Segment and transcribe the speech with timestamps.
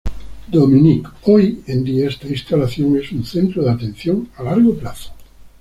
[0.47, 5.11] Dominique, hoy en día esta instalación es un centro de atención a largo plazo.